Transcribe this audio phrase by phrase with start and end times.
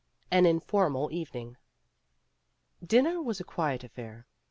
[0.31, 1.57] AN INFORMAL EVENING
[2.83, 4.25] Dinner was a very quiet affair.